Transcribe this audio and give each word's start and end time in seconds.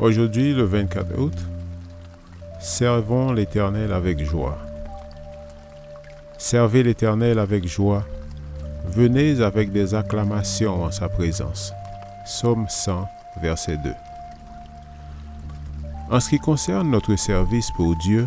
Aujourd'hui, 0.00 0.54
le 0.54 0.64
24 0.64 1.18
août, 1.20 1.36
servons 2.58 3.32
l'Éternel 3.32 3.92
avec 3.92 4.24
joie. 4.24 4.58
Servez 6.36 6.82
l'Éternel 6.82 7.38
avec 7.38 7.68
joie. 7.68 8.04
Venez 8.88 9.40
avec 9.40 9.70
des 9.70 9.94
acclamations 9.94 10.82
en 10.82 10.90
sa 10.90 11.08
présence. 11.08 11.72
Somme 12.26 12.66
100, 12.68 13.06
verset 13.40 13.76
2. 13.76 13.92
En 16.10 16.18
ce 16.18 16.28
qui 16.28 16.38
concerne 16.38 16.90
notre 16.90 17.14
service 17.14 17.70
pour 17.76 17.96
Dieu, 17.96 18.26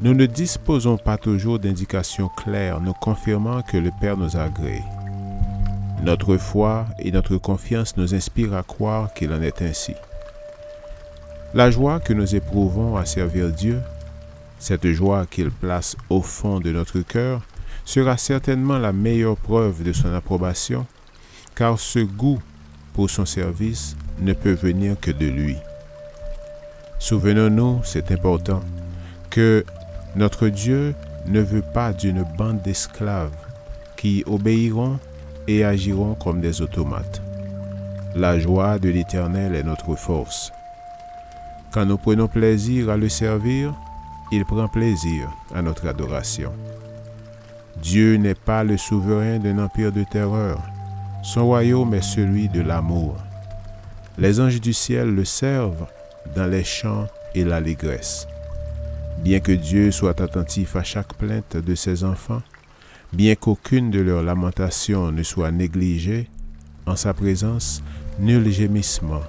nous 0.00 0.14
ne 0.14 0.24
disposons 0.24 0.96
pas 0.96 1.18
toujours 1.18 1.58
d'indications 1.58 2.28
claires 2.28 2.80
nous 2.80 2.94
confirmant 2.94 3.60
que 3.60 3.76
le 3.76 3.90
Père 4.00 4.16
nous 4.16 4.38
a 4.38 4.44
agréé. 4.44 4.82
Notre 6.02 6.38
foi 6.38 6.86
et 6.98 7.12
notre 7.12 7.36
confiance 7.36 7.98
nous 7.98 8.14
inspirent 8.14 8.54
à 8.54 8.62
croire 8.62 9.12
qu'il 9.12 9.30
en 9.30 9.42
est 9.42 9.60
ainsi. 9.60 9.94
La 11.54 11.70
joie 11.70 12.00
que 12.00 12.12
nous 12.12 12.34
éprouvons 12.34 12.96
à 12.96 13.04
servir 13.04 13.52
Dieu, 13.52 13.80
cette 14.58 14.90
joie 14.90 15.24
qu'il 15.24 15.52
place 15.52 15.96
au 16.10 16.20
fond 16.20 16.58
de 16.58 16.72
notre 16.72 16.98
cœur, 16.98 17.42
sera 17.84 18.16
certainement 18.16 18.76
la 18.78 18.92
meilleure 18.92 19.36
preuve 19.36 19.84
de 19.84 19.92
son 19.92 20.12
approbation, 20.12 20.84
car 21.54 21.78
ce 21.78 22.00
goût 22.00 22.40
pour 22.92 23.08
son 23.08 23.24
service 23.24 23.96
ne 24.18 24.32
peut 24.32 24.54
venir 24.54 24.96
que 25.00 25.12
de 25.12 25.26
lui. 25.26 25.56
Souvenons-nous, 26.98 27.82
c'est 27.84 28.10
important, 28.10 28.62
que 29.30 29.64
notre 30.16 30.48
Dieu 30.48 30.92
ne 31.28 31.40
veut 31.40 31.62
pas 31.62 31.92
d'une 31.92 32.24
bande 32.36 32.62
d'esclaves 32.62 33.30
qui 33.96 34.24
obéiront 34.26 34.98
et 35.46 35.64
agiront 35.64 36.16
comme 36.16 36.40
des 36.40 36.62
automates. 36.62 37.22
La 38.16 38.40
joie 38.40 38.80
de 38.80 38.88
l'Éternel 38.88 39.54
est 39.54 39.62
notre 39.62 39.94
force. 39.94 40.50
Quand 41.74 41.84
nous 41.84 41.98
prenons 41.98 42.28
plaisir 42.28 42.88
à 42.88 42.96
le 42.96 43.08
servir, 43.08 43.74
il 44.30 44.44
prend 44.44 44.68
plaisir 44.68 45.28
à 45.52 45.60
notre 45.60 45.88
adoration. 45.88 46.52
Dieu 47.82 48.14
n'est 48.14 48.36
pas 48.36 48.62
le 48.62 48.76
souverain 48.76 49.40
d'un 49.40 49.58
empire 49.58 49.90
de 49.90 50.04
terreur. 50.04 50.62
Son 51.24 51.46
royaume 51.46 51.92
est 51.94 52.00
celui 52.00 52.48
de 52.48 52.60
l'amour. 52.60 53.16
Les 54.18 54.38
anges 54.38 54.60
du 54.60 54.72
ciel 54.72 55.16
le 55.16 55.24
servent 55.24 55.88
dans 56.36 56.46
les 56.46 56.62
chants 56.62 57.08
et 57.34 57.42
l'allégresse. 57.42 58.28
Bien 59.18 59.40
que 59.40 59.50
Dieu 59.50 59.90
soit 59.90 60.20
attentif 60.20 60.76
à 60.76 60.84
chaque 60.84 61.14
plainte 61.14 61.56
de 61.56 61.74
ses 61.74 62.04
enfants, 62.04 62.42
bien 63.12 63.34
qu'aucune 63.34 63.90
de 63.90 63.98
leurs 63.98 64.22
lamentations 64.22 65.10
ne 65.10 65.24
soit 65.24 65.50
négligée, 65.50 66.30
en 66.86 66.94
sa 66.94 67.14
présence, 67.14 67.82
nul 68.20 68.48
gémissement, 68.48 69.22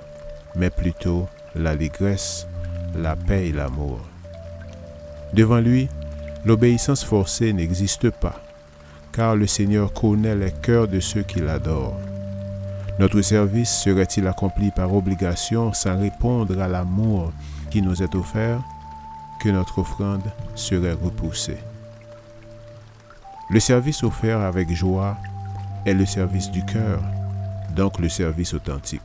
mais 0.55 0.69
plutôt 0.69 1.27
l'allégresse, 1.55 2.47
la 2.95 3.15
paix 3.15 3.47
et 3.47 3.51
l'amour. 3.51 3.99
Devant 5.33 5.59
lui, 5.59 5.89
l'obéissance 6.45 7.03
forcée 7.03 7.53
n'existe 7.53 8.09
pas, 8.09 8.41
car 9.11 9.35
le 9.35 9.47
Seigneur 9.47 9.93
connaît 9.93 10.35
les 10.35 10.51
cœurs 10.51 10.87
de 10.87 10.99
ceux 10.99 11.23
qui 11.23 11.39
l'adorent. 11.39 11.99
Notre 12.99 13.21
service 13.21 13.69
serait-il 13.69 14.27
accompli 14.27 14.71
par 14.71 14.93
obligation 14.93 15.73
sans 15.73 15.97
répondre 15.99 16.61
à 16.61 16.67
l'amour 16.67 17.33
qui 17.69 17.81
nous 17.81 18.01
est 18.01 18.15
offert, 18.15 18.61
que 19.41 19.49
notre 19.49 19.79
offrande 19.79 20.23
serait 20.55 20.93
repoussée. 20.93 21.57
Le 23.49 23.59
service 23.59 24.03
offert 24.03 24.39
avec 24.39 24.71
joie 24.73 25.17
est 25.85 25.93
le 25.93 26.05
service 26.05 26.49
du 26.49 26.63
cœur, 26.65 27.01
donc 27.75 27.99
le 27.99 28.09
service 28.09 28.53
authentique. 28.53 29.01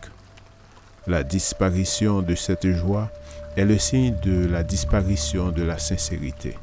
La 1.11 1.25
disparition 1.25 2.23
de 2.23 2.37
cette 2.37 2.71
joie 2.71 3.11
est 3.57 3.65
le 3.65 3.79
signe 3.79 4.15
de 4.23 4.47
la 4.47 4.63
disparition 4.63 5.51
de 5.51 5.65
la 5.65 5.77
sincérité. 5.77 6.57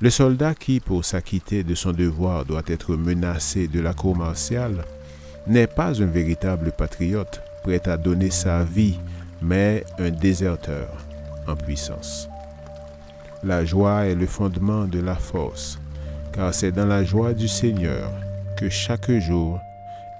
Le 0.00 0.10
soldat 0.10 0.52
qui, 0.52 0.80
pour 0.80 1.04
s'acquitter 1.04 1.62
de 1.62 1.76
son 1.76 1.92
devoir, 1.92 2.44
doit 2.44 2.64
être 2.66 2.96
menacé 2.96 3.68
de 3.68 3.78
la 3.78 3.94
cour 3.94 4.16
martiale, 4.16 4.84
n'est 5.46 5.68
pas 5.68 6.02
un 6.02 6.06
véritable 6.06 6.72
patriote 6.72 7.40
prêt 7.62 7.88
à 7.88 7.96
donner 7.96 8.30
sa 8.30 8.64
vie, 8.64 8.98
mais 9.40 9.84
un 10.00 10.10
déserteur 10.10 10.88
en 11.46 11.54
puissance. 11.54 12.28
La 13.44 13.64
joie 13.64 14.06
est 14.06 14.16
le 14.16 14.26
fondement 14.26 14.86
de 14.86 14.98
la 14.98 15.14
force, 15.14 15.78
car 16.32 16.52
c'est 16.52 16.72
dans 16.72 16.86
la 16.86 17.04
joie 17.04 17.32
du 17.32 17.46
Seigneur 17.46 18.10
que 18.56 18.68
chaque 18.68 19.12
jour 19.20 19.60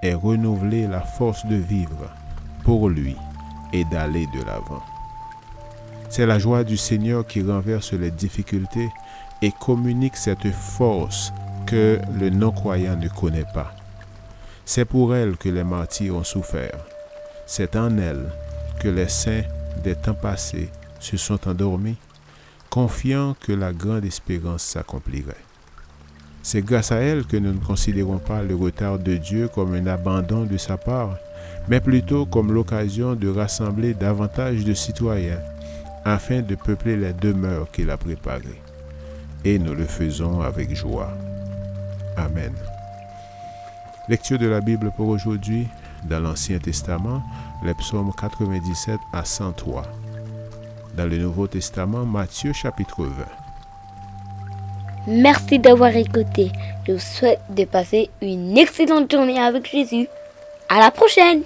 est 0.01 0.15
renouvelée 0.15 0.87
la 0.87 1.01
force 1.01 1.45
de 1.47 1.57
vivre 1.57 2.09
pour 2.65 2.89
lui 2.89 3.17
et 3.73 3.85
d'aller 3.85 4.27
de 4.27 4.43
l'avant. 4.45 4.83
C'est 6.09 6.27
la 6.27 6.39
joie 6.39 6.65
du 6.65 6.77
Seigneur 6.77 7.27
qui 7.27 7.43
renverse 7.43 7.93
les 7.93 8.11
difficultés 8.11 8.91
et 9.43 9.53
communique 9.53 10.17
cette 10.17 10.51
force 10.51 11.33
que 11.67 12.01
le 12.19 12.31
non-croyant 12.31 12.97
ne 12.97 13.09
connaît 13.09 13.47
pas. 13.55 13.73
C'est 14.65 14.85
pour 14.85 15.15
elle 15.15 15.37
que 15.37 15.49
les 15.49 15.65
martyrs 15.65 16.17
ont 16.17 16.25
souffert. 16.25 16.79
C'est 17.47 17.77
en 17.77 17.97
elle 17.99 18.31
que 18.81 18.89
les 18.89 19.09
saints 19.09 19.43
des 19.83 19.95
temps 19.95 20.15
passés 20.15 20.69
se 20.99 21.17
sont 21.17 21.49
endormis, 21.49 21.97
confiant 22.71 23.35
que 23.41 23.53
la 23.53 23.73
grande 23.73 24.05
espérance 24.05 24.63
s'accomplirait. 24.63 25.35
C'est 26.43 26.63
grâce 26.63 26.93
à 26.93 26.97
elle 26.97 27.25
que 27.25 27.37
nous 27.37 27.53
ne 27.53 27.59
considérons 27.59 28.19
pas 28.19 28.43
le 28.43 28.55
retard 28.55 28.99
de 28.99 29.17
Dieu 29.17 29.49
comme 29.49 29.75
un 29.75 29.87
abandon 29.87 30.45
de 30.45 30.57
sa 30.57 30.77
part, 30.77 31.17
mais 31.69 31.81
plutôt 31.81 32.27
comme 32.27 32.53
l'occasion 32.53 33.15
de 33.15 33.29
rassembler 33.29 33.95
davantage 33.95 34.65
de 34.65 34.75
citoyens 34.75 35.41
afin 36.05 36.41
de 36.41 36.55
peupler 36.55 36.97
les 36.97 37.13
demeures 37.13 37.71
qu'il 37.71 37.91
a 37.91 37.97
préparées. 37.97 38.61
Et 39.45 39.59
nous 39.59 39.75
le 39.75 39.85
faisons 39.85 40.41
avec 40.41 40.75
joie. 40.75 41.13
Amen. 42.17 42.53
Lecture 44.09 44.39
de 44.39 44.47
la 44.47 44.61
Bible 44.61 44.91
pour 44.97 45.09
aujourd'hui 45.09 45.69
dans 46.09 46.21
l'Ancien 46.21 46.59
Testament, 46.59 47.23
les 47.63 47.75
psaumes 47.75 48.13
97 48.19 48.99
à 49.13 49.25
103. 49.25 49.83
Dans 50.97 51.07
le 51.07 51.19
Nouveau 51.19 51.47
Testament, 51.47 52.05
Matthieu 52.05 52.53
chapitre 52.53 53.05
20. 53.05 53.11
Merci 55.07 55.59
d'avoir 55.59 55.95
écouté. 55.97 56.51
Je 56.87 56.93
vous 56.93 56.99
souhaite 56.99 57.41
de 57.51 57.65
passer 57.65 58.11
une 58.21 58.57
excellente 58.59 59.11
journée 59.11 59.39
avec 59.39 59.71
Jésus. 59.71 60.09
À 60.73 60.79
la 60.79 60.93
prochaine! 60.93 61.43